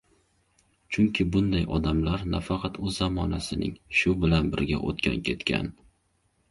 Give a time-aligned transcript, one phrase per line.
[0.95, 5.73] Chunki bunday odamlar nafaqat o‘z zamonasining, shu bilan birga o‘tgan-ketgan